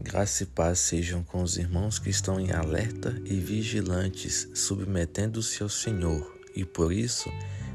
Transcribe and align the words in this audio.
Graça 0.00 0.44
e 0.44 0.46
paz 0.46 0.78
sejam 0.78 1.24
com 1.24 1.42
os 1.42 1.56
irmãos 1.56 1.98
que 1.98 2.08
estão 2.08 2.38
em 2.38 2.52
alerta 2.52 3.20
e 3.24 3.34
vigilantes, 3.34 4.48
submetendo-se 4.54 5.60
ao 5.60 5.68
Senhor, 5.68 6.38
e 6.54 6.64
por 6.64 6.92
isso 6.92 7.28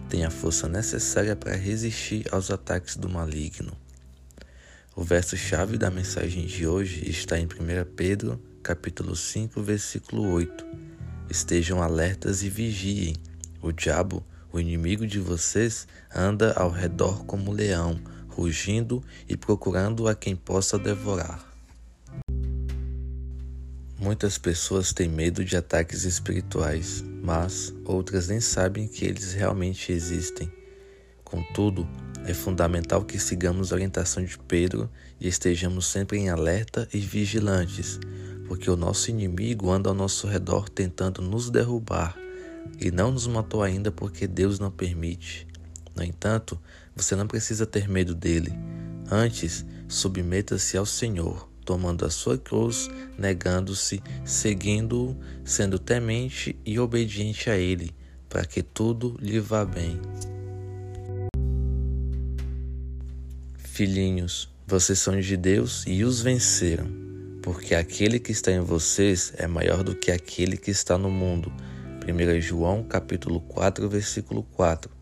têm 0.07 0.23
a 0.23 0.29
força 0.29 0.70
necessária 0.70 1.36
para 1.36 1.54
resistir 1.54 2.25
aos 2.33 2.49
ataques 2.49 2.96
do 2.96 3.09
maligno. 3.09 3.75
O 4.96 5.04
verso-chave 5.04 5.78
da 5.78 5.91
mensagem 5.91 6.46
de 6.46 6.65
hoje 6.65 7.10
está 7.10 7.38
em 7.38 7.46
1 7.46 7.49
Pedro, 7.94 8.42
capítulo 8.63 9.17
5, 9.17 9.62
versículo 9.62 10.31
8. 10.31 10.65
Estejam 11.29 11.83
alertas 11.83 12.42
e 12.42 12.49
vigiem. 12.49 13.17
O 13.62 13.74
diabo, 13.74 14.26
o 14.49 14.62
inimigo 14.62 15.05
de 15.05 15.19
vocês, 15.19 15.85
anda 16.16 16.53
ao 16.53 16.71
redor 16.71 17.26
como 17.26 17.52
leão, 17.52 17.99
rugindo 18.30 19.03
e 19.27 19.35
procurando 19.35 20.08
a 20.08 20.16
quem 20.16 20.38
possa 20.38 20.80
devorar. 20.80 21.52
Muitas 24.03 24.38
pessoas 24.38 24.91
têm 24.91 25.07
medo 25.07 25.45
de 25.45 25.55
ataques 25.55 26.03
espirituais, 26.03 27.02
mas 27.23 27.73
outras 27.85 28.27
nem 28.27 28.41
sabem 28.41 28.85
que 28.85 29.05
eles 29.05 29.31
realmente 29.31 29.93
existem. 29.93 30.52
Contudo, 31.23 31.88
é 32.26 32.34
fundamental 32.34 33.05
que 33.05 33.17
sigamos 33.17 33.71
a 33.71 33.76
orientação 33.76 34.21
de 34.21 34.38
Pedro 34.38 34.89
e 35.21 35.29
estejamos 35.29 35.85
sempre 35.88 36.17
em 36.17 36.29
alerta 36.29 36.85
e 36.93 36.99
vigilantes, 36.99 37.98
porque 38.45 38.70
o 38.70 38.76
nosso 38.76 39.09
inimigo 39.09 39.71
anda 39.71 39.88
ao 39.88 39.95
nosso 39.95 40.27
redor 40.27 40.67
tentando 40.67 41.21
nos 41.21 41.49
derrubar 41.49 42.13
e 42.81 42.91
não 42.91 43.09
nos 43.09 43.26
matou 43.26 43.63
ainda 43.63 43.90
porque 43.90 44.27
Deus 44.27 44.59
não 44.59 44.70
permite. 44.70 45.48
No 45.95 46.04
entanto, 46.04 46.59
você 46.93 47.15
não 47.15 47.26
precisa 47.26 47.65
ter 47.65 47.88
medo 47.88 48.13
dele. 48.13 48.51
Antes, 49.09 49.65
submeta-se 49.88 50.76
ao 50.76 50.85
Senhor 50.85 51.52
tomando 51.63 52.05
a 52.05 52.09
sua 52.09 52.38
cruz, 52.38 52.90
negando-se, 53.17 54.02
seguindo-o, 54.26 55.18
sendo 55.43 55.79
temente 55.79 56.55
e 56.65 56.79
obediente 56.79 57.49
a 57.49 57.57
Ele, 57.57 57.91
para 58.29 58.46
que 58.46 58.62
tudo 58.62 59.18
lhe 59.20 59.40
vá 59.40 59.65
bem. 59.65 59.99
Filhinhos, 63.57 64.54
vocês 64.68 65.00
são 65.00 65.20
de 65.20 65.36
Deus 65.36 65.84
e 65.88 66.04
os 66.04 66.22
venceram, 66.22 66.88
porque 67.42 67.74
aquele 67.74 68.20
que 68.20 68.32
está 68.32 68.52
em 68.52 68.59
vocês 68.59 69.34
é 69.38 69.48
maior 69.48 69.84
do 69.84 69.96
que 69.96 70.12
aquele 70.12 70.58
que 70.58 70.70
está 70.70 70.98
no 70.98 71.09
mundo. 71.09 71.52
1 72.08 72.42
João 72.42 72.84
capítulo 72.84 73.42
4, 73.42 73.90
versículo 73.90 74.44
4. 74.44 74.93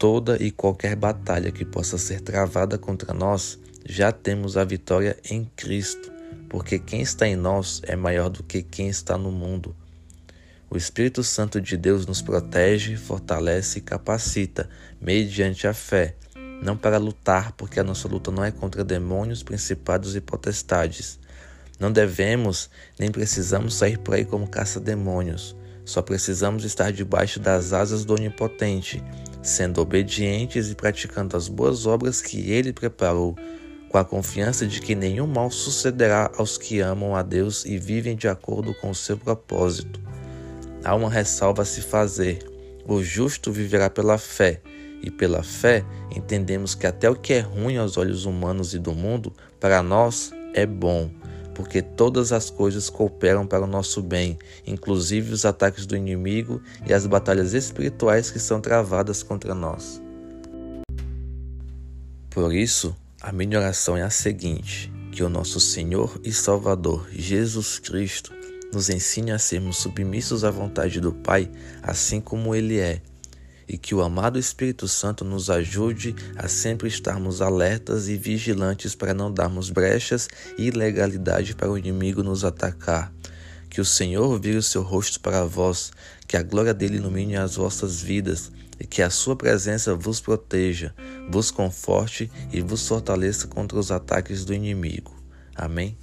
Toda 0.00 0.42
e 0.42 0.50
qualquer 0.50 0.96
batalha 0.96 1.52
que 1.52 1.62
possa 1.62 1.98
ser 1.98 2.22
travada 2.22 2.78
contra 2.78 3.12
nós 3.12 3.58
já 3.86 4.10
temos 4.10 4.56
a 4.56 4.64
vitória 4.64 5.14
em 5.30 5.44
Cristo, 5.54 6.10
porque 6.48 6.78
quem 6.78 7.02
está 7.02 7.28
em 7.28 7.36
nós 7.36 7.82
é 7.84 7.94
maior 7.94 8.30
do 8.30 8.42
que 8.42 8.62
quem 8.62 8.88
está 8.88 9.18
no 9.18 9.30
mundo. 9.30 9.76
O 10.70 10.76
Espírito 10.78 11.22
Santo 11.22 11.60
de 11.60 11.76
Deus 11.76 12.06
nos 12.06 12.22
protege, 12.22 12.96
fortalece 12.96 13.80
e 13.80 13.82
capacita, 13.82 14.70
mediante 14.98 15.66
a 15.66 15.74
fé, 15.74 16.16
não 16.62 16.78
para 16.78 16.96
lutar, 16.96 17.52
porque 17.52 17.78
a 17.78 17.84
nossa 17.84 18.08
luta 18.08 18.30
não 18.30 18.42
é 18.42 18.50
contra 18.50 18.82
demônios, 18.82 19.42
principados 19.42 20.16
e 20.16 20.20
potestades. 20.22 21.18
Não 21.78 21.92
devemos 21.92 22.70
nem 22.98 23.10
precisamos 23.12 23.74
sair 23.74 23.98
por 23.98 24.14
aí 24.14 24.24
como 24.24 24.48
caça-demônios. 24.48 25.54
Só 25.84 26.00
precisamos 26.00 26.64
estar 26.64 26.90
debaixo 26.90 27.38
das 27.38 27.74
asas 27.74 28.02
do 28.02 28.14
Onipotente, 28.14 29.04
sendo 29.42 29.80
obedientes 29.80 30.70
e 30.70 30.74
praticando 30.74 31.36
as 31.36 31.48
boas 31.48 31.86
obras 31.86 32.20
que 32.20 32.50
Ele 32.50 32.72
preparou 32.72 33.36
com 33.88 33.98
a 33.98 34.04
confiança 34.04 34.66
de 34.66 34.80
que 34.80 34.94
nenhum 34.94 35.26
mal 35.26 35.50
sucederá 35.50 36.30
aos 36.36 36.56
que 36.56 36.80
amam 36.80 37.16
a 37.16 37.22
Deus 37.22 37.64
e 37.64 37.76
vivem 37.76 38.14
de 38.14 38.28
acordo 38.28 38.72
com 38.74 38.90
o 38.90 38.94
seu 38.94 39.16
propósito. 39.16 40.00
Há 40.84 40.94
uma 40.94 41.10
ressalva 41.10 41.62
a 41.62 41.66
se 41.66 41.82
fazer: 41.82 42.38
o 42.86 43.02
justo 43.02 43.50
viverá 43.50 43.90
pela 43.90 44.16
fé, 44.16 44.60
e 45.02 45.10
pela 45.10 45.42
fé 45.42 45.84
entendemos 46.14 46.74
que 46.74 46.86
até 46.86 47.10
o 47.10 47.16
que 47.16 47.32
é 47.32 47.40
ruim 47.40 47.76
aos 47.76 47.96
olhos 47.96 48.24
humanos 48.26 48.74
e 48.74 48.78
do 48.78 48.92
mundo, 48.92 49.32
para 49.58 49.82
nós 49.82 50.32
é 50.54 50.64
bom, 50.66 51.10
porque 51.60 51.82
todas 51.82 52.32
as 52.32 52.48
coisas 52.48 52.88
cooperam 52.88 53.46
para 53.46 53.64
o 53.64 53.66
nosso 53.66 54.00
bem, 54.00 54.38
inclusive 54.66 55.34
os 55.34 55.44
ataques 55.44 55.84
do 55.84 55.94
inimigo 55.94 56.58
e 56.86 56.94
as 56.94 57.06
batalhas 57.06 57.52
espirituais 57.52 58.30
que 58.30 58.38
são 58.38 58.62
travadas 58.62 59.22
contra 59.22 59.54
nós. 59.54 60.00
Por 62.30 62.54
isso, 62.54 62.96
a 63.20 63.30
minha 63.30 63.58
oração 63.58 63.94
é 63.94 64.00
a 64.00 64.08
seguinte: 64.08 64.90
que 65.12 65.22
o 65.22 65.28
nosso 65.28 65.60
Senhor 65.60 66.18
e 66.24 66.32
Salvador 66.32 67.06
Jesus 67.12 67.78
Cristo 67.78 68.32
nos 68.72 68.88
ensine 68.88 69.30
a 69.30 69.38
sermos 69.38 69.76
submissos 69.76 70.44
à 70.44 70.50
vontade 70.50 70.98
do 70.98 71.12
Pai, 71.12 71.50
assim 71.82 72.22
como 72.22 72.54
Ele 72.54 72.78
é, 72.78 73.02
e 73.70 73.78
que 73.78 73.94
o 73.94 74.02
amado 74.02 74.36
Espírito 74.36 74.88
Santo 74.88 75.24
nos 75.24 75.48
ajude 75.48 76.12
a 76.34 76.48
sempre 76.48 76.88
estarmos 76.88 77.40
alertas 77.40 78.08
e 78.08 78.16
vigilantes 78.16 78.96
para 78.96 79.14
não 79.14 79.32
darmos 79.32 79.70
brechas 79.70 80.28
e 80.58 80.66
ilegalidade 80.66 81.54
para 81.54 81.70
o 81.70 81.78
inimigo 81.78 82.20
nos 82.20 82.44
atacar. 82.44 83.12
Que 83.68 83.80
o 83.80 83.84
Senhor 83.84 84.40
vire 84.40 84.56
o 84.56 84.62
seu 84.62 84.82
rosto 84.82 85.20
para 85.20 85.44
vós, 85.44 85.92
que 86.26 86.36
a 86.36 86.42
glória 86.42 86.74
dele 86.74 86.96
ilumine 86.96 87.36
as 87.36 87.54
vossas 87.54 88.02
vidas 88.02 88.50
e 88.80 88.84
que 88.84 89.02
a 89.02 89.08
sua 89.08 89.36
presença 89.36 89.94
vos 89.94 90.20
proteja, 90.20 90.92
vos 91.30 91.52
conforte 91.52 92.28
e 92.52 92.60
vos 92.60 92.88
fortaleça 92.88 93.46
contra 93.46 93.78
os 93.78 93.92
ataques 93.92 94.44
do 94.44 94.52
inimigo. 94.52 95.14
Amém. 95.54 95.96